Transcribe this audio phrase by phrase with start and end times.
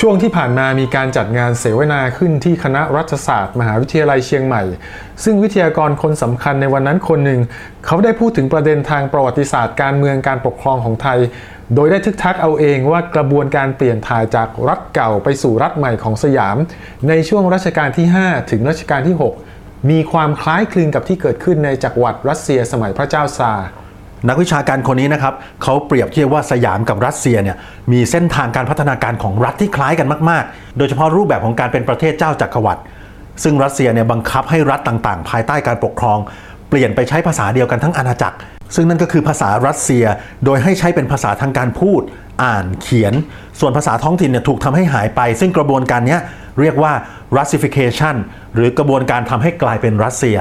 [0.00, 4.62] ช่วงที่ผ่านมามีการจัดงานเสวนาขึ้นที่คณะรัฐศาสตร์ มหาวิทยาลัยเชียงใหม่
[5.24, 7.40] ซึ่งวิทยากรคนสำคัญในวันนั้นคนหนึ่ง
[7.86, 11.18] เขาได้พูดถึงประเด็นทางประวัติศาสตร์การเมืองการปกครองของไทย
[11.74, 16.56] โดยได้ทึกทักเอาเองว่ากระบวนการเปลี่ยนถ่ายจากรัฐเก่าไปสู่รัฐใหม่ของสยาม
[17.08, 19.16] ในช่วงรัชกาลที่ 5 ถึงรัชกาลที่
[19.52, 23.68] 6 มีความคล้ายคลึงกับที่เกิดขึ้นในจักรวรรดิรัสเซียสมัยพระเจ้าซาร์
[24.28, 27.56] นักวิชาการคนนี้นะครับเขาเปรียบเทียบว่าสยามกับรัสเซียเนี่ย
[27.92, 32.82] มีเส้นทางการพัฒนาการของรัฐที่คล้ายกันมากๆ โดยเฉพาะรูปแบบของการเป็นประเทศเจ้าจักรวรรดิ
[33.42, 36.18] ซึ่งรัสเซียเนี่ยบังคับให้รัฐต่างๆ ภายใต้การปกครอง
[36.68, 38.36] เปลี่ยนไปใช้ภาษาเดียวกันทั้งอาณาจักร
[38.74, 40.04] ซึ่งนั่นก็คือภาษารัสเซีย
[40.44, 42.02] โดยให้ใช้เป็นภาษาทางการพูด
[42.44, 43.14] อ่านเขียน
[43.60, 46.18] ส่วนภาษาท้องถิ่นเนี่ยถูกทำให้หายไป ซึ่งกระบวนการนี้
[46.60, 46.92] เรียกว่า
[47.36, 48.16] Russification
[48.54, 50.38] หรือกระบวนการทำให้กลายเป็นรัสเซีย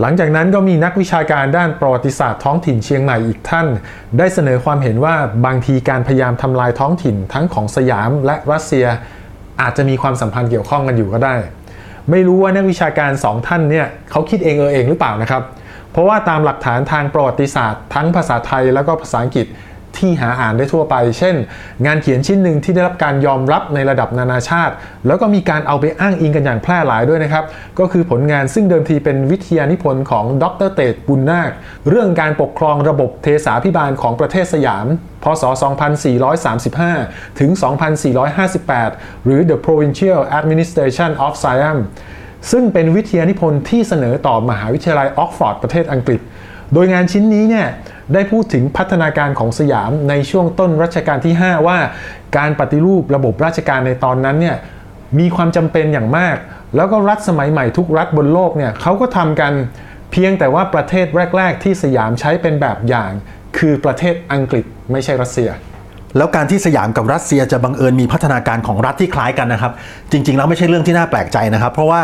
[0.00, 3.66] หลังจากนั้นก็มีนักวิชาการด้านประวัติศาสตร์ท้องถิ่นเชียงใหม่อีกท่าน
[4.18, 5.14] ได้เสนอความเห็นว่า
[5.46, 8.86] บางทีการพยายามทำลายท้องถิ่นทั้งของสยามและรัสเซีย
[9.60, 11.34] อาจจะมีความสัมพันธ์เกี่ยวข้องกันอยู่ก็ได้
[12.10, 15.42] ไม่รู้ว่านักวิชาการสองท่านเนี่ยเขาคิดเองเออเองหรือเปล่านะครับ
[15.92, 19.46] เพราะว่าตามหลักฐานทางประวัติศาสตร์ ทั้งภาษาไทยแล้วก็ภาษาอังกฤษ
[19.98, 21.34] ที่หาอ่านได้ทั่วไป เช่น
[21.86, 24.74] งานเขียนชิ้นหนึ่งที่ได้รับการยอมรับในระดับนานาชาติ
[25.06, 27.44] แล้วก็มีการเอาไปอ้างอิงกันอย่างแพร่หลายด้วยนะครับ
[27.78, 31.50] ก็คือผลงานซึ่งเดิมทีเป็นวิทยานิพนธ์ของดรเตดบุญนาค
[31.88, 34.86] เรื่องการปกครองระบบเทสาพิบาลของประเทศสยาม
[35.22, 35.44] พศ
[36.62, 37.50] 2435 ถึง
[38.58, 41.78] 2458 หรือ The Provincial Administration of Siam
[42.50, 46.20] ซึ่งเป็นวิทยานิพนธ์ที่เสนอต่อมหาวิทยาลัยออกฟอร์ดประเทศอังกฤษ
[46.74, 47.66] โดยงานชิ้นนี้เนี่ย
[48.12, 51.78] ได้พูดถึงพัฒนาการของสยามในช่วงต้นรัชกาลที่ 5 ว่า
[52.36, 54.56] การปฏิรูประบบราชการในตอนนั้นเนี่ย
[55.18, 56.36] มีความจำเป็นอย่างมาก
[56.76, 59.52] แล้วก็รัฐสมัยใหม่ทุกรัฐบนโลกเนี่ยเขาก็ทำกัน
[60.12, 63.10] เพียงแต่ว่าประเทศแรก ๆ ที่สยามใช้เป็นแบบอย่าง
[63.58, 65.50] คือประเทศอังกฤษไม่ใช่รัสเซีย
[66.16, 69.72] แล้วการที่สยามกับรัสเซียจะบังเอิญมีพัฒนาการของรัฐที่คล้ายกันนะครับ
[70.12, 72.00] จริง ๆ แล้วไม่ใช่เรื่องที่น่าแปลกใจนะครับ เพราะว่า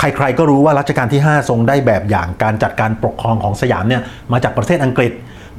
[0.00, 5.12] ใครๆก็รู้ว่ารัชกาลที่ 5 ทรงได้แบบอย่างการจัดการปกครองของสยามเนี่ยมาจากประเทศอังกฤษ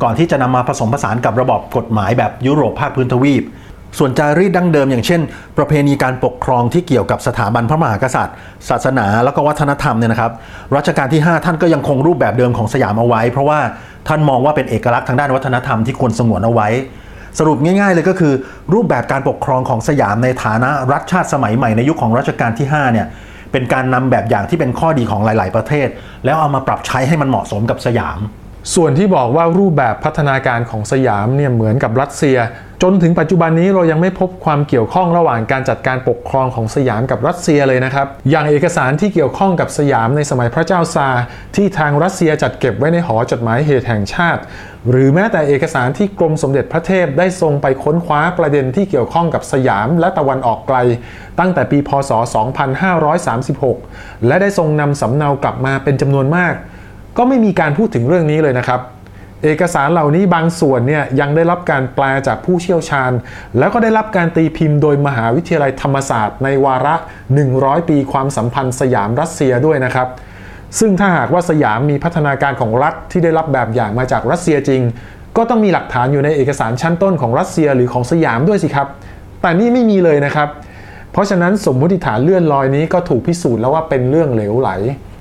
[0.03, 3.44] ก่อนที่จะนำมาผสมผสานกับระบบกฎหมายแบบยุโรปภาคพื้นทวีป
[3.97, 5.22] ส่วนจารีตดั้งเดิมอย่างเช่น
[5.58, 8.35] ประเพณีการปกครองที่เกี่ยวกับสถาบันพระมหากษัตริย์
[8.69, 10.31] ศาสนาแล้วก็วัฒนธรรมเนี่ยนะครับ
[10.75, 13.59] รัชกาลที่ 5 ท่านก็ยังคงรูปแบบเดิมของสยามเอาไว้ เพราะว่า
[14.08, 16.68] ท่านมองว่าเป็นเอกลักษณ์ทางด้านวัฒนธรรมที่ควรสงวนเอาไว้
[17.40, 18.34] สรุปง่ายๆเลยก็คือ
[18.74, 23.08] รูปแบบการปกครองของสยามในฐานะรัฐชาติสมัยใหม่ในยุคของรัชกาลที่ 5 เนี่ย
[23.52, 25.88] เป็นการนำแบบอย่างที่เป็นข้อดีของหลาย ๆ ประเทศ
[26.25, 28.19] แล้วเอามาปรับใช้ให้มันเหมาะสมกับสยาม
[28.75, 32.38] ส่วนที่บอกว่ารูปแบบพัฒนาการของสยามเนี่ยเหมือนกับรัสเซีย
[32.83, 41.07] จนถึงปัจจุบันนี้เรายังไม่พบความเกี่ยวข้องระหว่างการจัดการปกครองของสยามกับรัสเซียเลยนะครับ อย่างเอกสารที่เกี่ยวข้องกับสยามในสมัยพระเจ้าซา
[41.55, 44.41] ที่ทางรัสเซียจัดเก็บไว้ในหอจดหมายเหตุแห่งชาติ
[44.89, 50.78] หรือแม้แต่เอกสารที่กรมสมเด็จพระเทพได้ทรงไปค้นคว้าประเด็นที่เกี่ยวข้องกับสยามและตะวันออกไกล
[51.39, 52.11] ตั้งแต่ปีพศ
[53.44, 56.55] 2536 และได้ทรงนำสำเนากลับมาเป็นจำนวนมาก
[57.17, 58.81] ก็ไม่มีการพูดถึงเรื่องนี้เลยนะครับ
[59.44, 63.11] เอกสารเหล่านี้บางส่วนเนี่ยยังได้รับการแปลจากผู้เชี่ยวชาญ
[63.57, 66.95] แล้วก็ได้รับการตีพิมพ์โดยมหาวิทยาลัยธรรมศาสตร์ในวาระ
[67.41, 70.07] 100 ปีความสัมพันธ์สยามรัสเซียด้วยนะครับ
[70.79, 74.81] ซึ่งถ้าหากว่าสยามมีพัฒนาการของรัฐที่ได้รับแบบอย่างมาจากรัสเซียจริง
[75.38, 78.88] ก็ต้องมีหลักฐานอยู่ในเอกสารชั้นต้นของรัสเซียหรือของสยามด้วยสิครับ
[79.41, 80.49] แต่นี่ไม่มีเลยนะครับ
[81.11, 84.69] เพราะฉะนั้นสมมติฐานเลื่อนลอยนี้ก็ถูกพิสูจน์แล้วว่าเป็นเรื่องเหลวไหล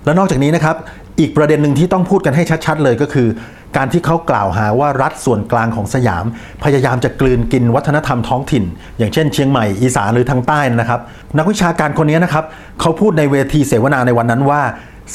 [0.04, 0.76] แล้วนอกจากนี้นะครับ
[1.20, 3.28] อีกประเด็นหนึ่งที่ต้องพูดกันให้ชัด ๆ เลยก็คือ
[3.76, 6.24] การที่เขากล่าวหาว่ารัฐส่วนกลางของสยาม
[6.64, 8.64] พยายามจะกลืนกินวัฒนธรรมท้องถิ่น
[8.98, 11.00] อย่างเช่นเชียงใหม่อีสานหรือทางใต้นะครับ
[11.38, 12.44] นักวิชาการคนนี้นะครับ
[12.80, 14.62] เขาพูดในเวทีเสวนาในวันนั้นว่า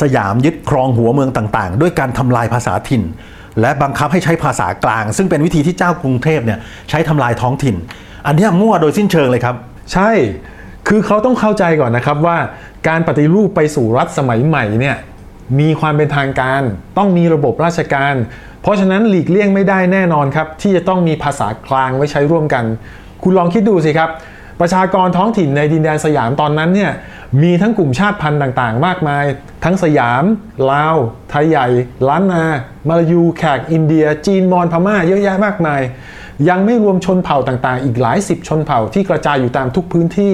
[0.02, 3.04] สยามยึดครองหัวเมืองต่างๆ ด้วยการทำลายภาษาถิ่น
[3.62, 7.76] และบังคับให้ใช้ภาษากลาง ซึ่งเป็นวิธีที่เจ้ากรุงเทพเนี่ยใช้ทำลายท้องถิ่น
[8.28, 9.56] อันนี้มั่วโดยสิ้นเชิงเลยครับ
[9.94, 10.10] ใช่
[10.88, 12.38] คือเขาต้องเข้าใจก่อนนะครับว่า
[12.88, 14.96] การปฏิรูปไปสู่รัฐสมัยใหม่เนี่ย
[15.60, 16.62] มีความเป็นทางการ
[16.98, 18.16] ต้องมีระบบราชการ
[18.62, 22.66] เพราะฉะนั้นหลีกเลี่ยงไม่ได้แน่นอนครับ ที่จะต้องมีภาษากลางไว้ใช้ร่วมกัน
[23.24, 24.10] คุณลองคิดดูสิครับ
[24.60, 26.92] ประชากรท้องถิ่นในดินแดนสยามตอนนั้นเนี่ย
[27.44, 29.26] มีทั้งกลุ่มชาติพันธุ์ต่างๆ มากมาย
[29.64, 30.24] ทั้งสยาม
[30.72, 30.96] ลาว
[31.30, 31.68] ไทยใหญ่
[32.08, 32.44] ล้านนา
[32.88, 35.82] มาลายูแขกอินเดีย จีนมอญพม่าเยอะแยะมากมาย
[36.50, 40.34] ยังไม่รวมชนเผ่าต่างๆ อีกหลายสิบชนเผ่าที่กระจายอยู่ตามทุกพื้นที่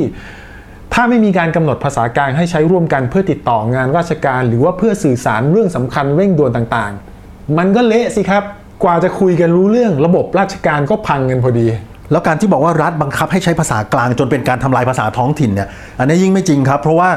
[0.99, 8.43] ถ้าไม่มีการกำหนดภาษากลางให้ใช้ร่วมกันเพื่อติดต่องานราชการ หรือว่าเพื่อสื่อสารเรื่องสำคัญเร่งด่วนต่างๆ มันก็เละสิครับ
[8.83, 11.67] กว่าจะคุยกันรู้เรื่องระบบราชการก็พังกันพอดี
[12.11, 15.67] แล้วการที่บอกว่ารัฐบังคับให้ใช้ภาษากลางจนเป็นการทำลายภาษาท้องถิ่นเนี่ย
[15.99, 17.09] อันนี้ยิ่งไม่จริงครับ เพราะว่า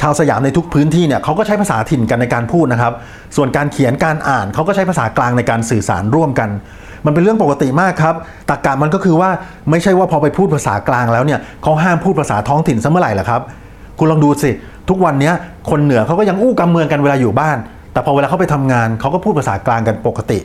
[0.00, 2.92] ชาวสยามในทุกพื้นที่เนี่ยเขาก็ใช้ภาษาถิ่นกันในการพูดนะครับ
[3.36, 6.48] ส่วนการเขียนการอ่านเขาก็ใช้ภาษากลางในการสื่อสารร่วมกัน
[7.04, 8.14] มันเป็นเรื่องปกติมากครับ
[8.50, 9.30] ตรกกะมันก็คือว่า
[9.70, 13.40] ไม่ใช่ว่าพอไปพูดภาษากลางแล้วเนี่ยเขาห้ามพูดภาษาท้องถิ่นซะเมื่อไหร่ล่ะครับ
[13.98, 14.50] คุณลองดูสิ
[14.88, 15.32] ทุกวันนี้
[15.70, 17.56] คนเหนือเขาก็ยังอู้กำเมืองกันเวลาอยู่บ้าน
[17.92, 20.38] แต่พอเวลาเขาไปทำงานเขาก็พูดภาษากลางกันปกติ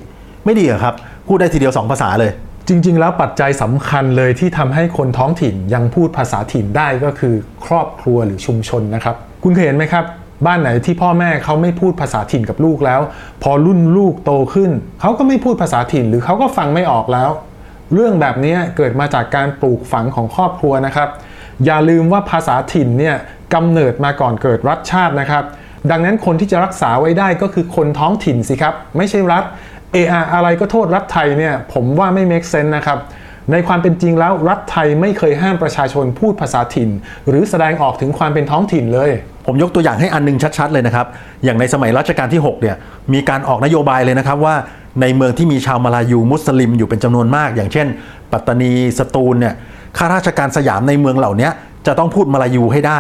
[0.45, 0.93] ไม่ดีเหรอครับ
[1.27, 2.31] พูดได้ทีเดียวสองภาษาเลย
[2.67, 7.33] จริง ๆ แล้วปัจจัยสำคัญเลยที่ทำให้คนท้องถิ่นยังพูดภาษาถิ่นได้ก็คือ
[7.65, 10.05] ครอบครัวหรือชุมชนนะครับ คุณเคยเห็นไหมครับ
[10.45, 13.01] บ้านไหนที่พ่อแม่เขาไม่พูดภาษาถิ่นกับลูกแล้ว
[13.43, 17.29] พอรุ่นลูกโตขึ้น เขาก็ไม่พูดภาษาถิ่นหรือเขาก็ฟังไม่ออกแล้ว
[17.93, 21.09] เรื่องแบบนี้เกิดมาจากการปลูกฝังของครอบครัวนะครับ
[21.65, 23.15] อย่าลืมว่าภาษาถิ่นเนี่ย
[23.53, 25.43] กำเนิดมาก่อนเกิดรัฐชาตินะครับ
[25.91, 29.43] ดังนั้นคนที่จะรักษาไว้ได้ก็คือคนท้องถิ่นสิครับ ไม่ใช่รัฐ
[29.91, 32.99] เอออะไรก็โทษรัฐไทยเนี่ยผมว่าไม่ make sense นะครับ
[33.51, 36.89] ในความเป็นจริงแล้วรัฐไทยไม่เคยห้ามประชาชนพูดภาษาถิ่น
[37.29, 39.09] หรือแสดงออกถึงความเป็นท้องถิ่นเลย
[39.45, 41.07] ผมยกตัวอย่างให้อันหนึงชัดๆเลยนะครับ
[41.43, 42.75] อย่างในสมัยรัชกาลที่6เนี่ย
[43.13, 44.55] มีการออกนโยบายเลยนะครับว่า
[45.01, 47.87] ในเมืองที่มีชาวมาลายูมุสลิมอยู่เป็นจำนวนมาก อย่างเช่น
[48.31, 49.53] ปัตตานีสตูลเนี่ย
[49.97, 51.49] ข้าราชการสยามในเมืองเหล่านี้
[51.87, 52.99] จะต้องพูดมาลายูให้ได้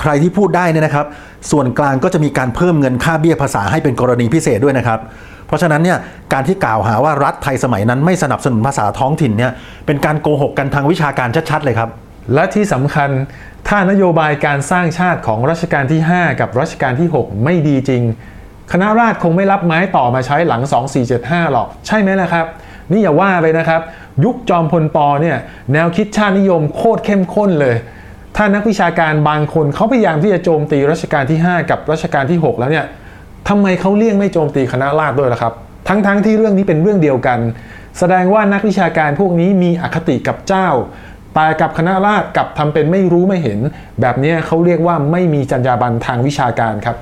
[0.00, 1.06] ใครที่พูดได้เนี่ยนะครับ
[1.50, 5.00] ส่วนกลางก็จะมีการเพิ่มเงินค่าเบี้ยภาษาให้เป็นกรณีพิเศษด้วยนะครับ
[5.46, 5.98] เพราะฉะนั้นเนี่ย
[6.32, 9.52] การที่กล่าวหาว่ารัฐไทยสมัยนั้นไม่สนับสนุนภาษาท้องถิ่นเนี่ย
[9.86, 11.90] เป็นการโกหกกันทางวิชาการชัดๆเลยครับ
[12.34, 13.10] และที่สำคัญ
[13.68, 18.02] ถ้านโยบายการสร้างชาติของรัชกาลที่ 5 กับรัชกาลที่ 6 ไม่ดีจริง
[18.72, 20.62] คณะราษฎรคงไม่รับไม้ต่อมาใช้หลัง
[21.08, 22.46] 2475 หรอก ใช่ไหมล่ะครับ
[22.92, 23.80] นี่อย่าว่าไปนะครับ
[24.24, 25.36] ยุคจอมพลปเนี่ย
[25.72, 27.76] แนวคิดชาตินิยมโคตรเข้มข้นเลย
[28.36, 32.86] ถ้านักวิชาการบางคนเขาพยายามที่จะโจมตีรัชกาลที่ 5 กับรัชกาลที่ 6 แล้วเนี่ย
[33.48, 35.52] ทำไมเขาเลี่ยงไม่โจมตีคณะราษฎรด้วยล่ะครับ
[35.88, 37.38] ทั้งๆทที่เรื่องนี้เป็นเรื่องเดียวกัน
[37.98, 40.68] แสดงว่านักวิชาการพวกนี้มีอคติกับเจ้า
[41.34, 43.58] แต่กับคณะราษฎรกลับทำเป็นไม่รู้ไม่เห็น
[44.00, 46.96] แบบนี้เขาเรียกว่าไม่มีจรรยาบรรณทางวิชาการครับ